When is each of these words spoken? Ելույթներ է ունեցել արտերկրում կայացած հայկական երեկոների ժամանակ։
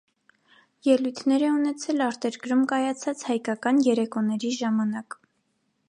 Ելույթներ 0.87 1.45
է 1.49 1.51
ունեցել 1.57 2.01
արտերկրում 2.07 2.65
կայացած 2.73 3.25
հայկական 3.29 3.83
երեկոների 3.93 4.55
ժամանակ։ 4.63 5.21